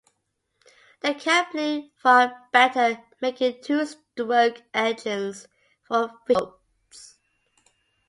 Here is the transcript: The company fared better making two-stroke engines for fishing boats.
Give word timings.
The 1.01 1.13
company 1.13 1.93
fared 2.01 2.31
better 2.51 3.03
making 3.21 3.61
two-stroke 3.61 4.63
engines 4.73 5.47
for 5.87 6.09
fishing 6.25 6.43
boats. 6.43 7.17